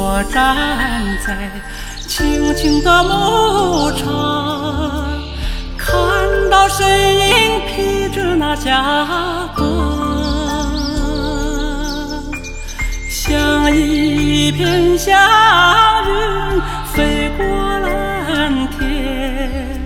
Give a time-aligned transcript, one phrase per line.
[0.00, 0.56] 我站
[1.26, 1.50] 在
[2.06, 4.06] 青青的牧场，
[5.76, 5.90] 看
[6.48, 8.80] 到身影披着那霞
[9.56, 9.66] 光，
[13.10, 15.12] 像一片祥
[16.06, 16.62] 云
[16.92, 17.44] 飞过
[17.80, 19.80] 蓝天，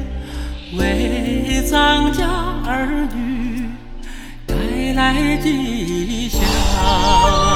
[0.77, 2.27] 为咱家
[2.67, 3.71] 儿女
[4.47, 4.55] 带
[4.95, 7.52] 来吉祥。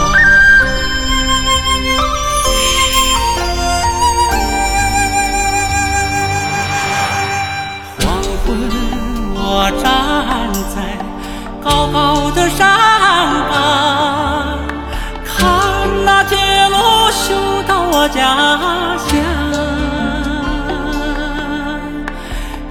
[18.09, 19.17] 家乡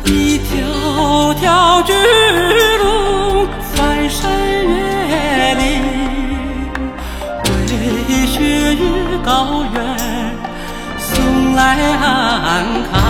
[0.05, 1.94] 一条条巨
[2.77, 4.31] 龙翻山
[4.66, 5.66] 越岭
[7.44, 9.97] 为雪域高原
[10.97, 13.05] 送来安康。